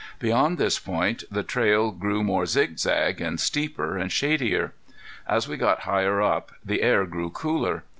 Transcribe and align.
Beyond 0.17 0.57
this 0.57 0.79
point 0.79 1.25
the 1.29 1.43
trail 1.43 1.91
grew 1.91 2.23
more 2.23 2.47
zigzag, 2.47 3.21
and 3.21 3.39
steeper, 3.39 3.99
and 3.99 4.11
shadier. 4.11 4.73
As 5.27 5.47
we 5.47 5.57
got 5.57 5.81
higher 5.81 6.19
up 6.23 6.51
the 6.65 6.81
air 6.81 7.05
grew 7.05 7.29
cooler. 7.29 7.83